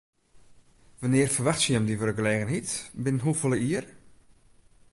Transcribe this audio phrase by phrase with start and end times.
[0.99, 2.69] Wannear ferwachtsje jim dy wurkgelegenheid,
[3.03, 3.85] binnen hoefolle jier?